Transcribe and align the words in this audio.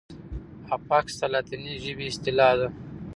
افکس 0.75 1.13
د 1.19 1.21
لاتیني 1.33 1.73
ژبي 1.83 2.05
اصطلاح 2.11 2.51
ده. 2.59 2.67